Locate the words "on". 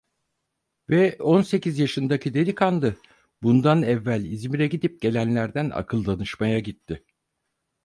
1.19-1.41